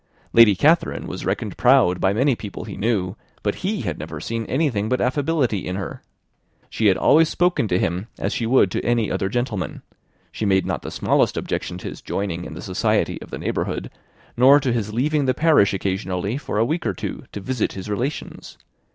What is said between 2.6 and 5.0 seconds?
he knew, but he had never seen anything but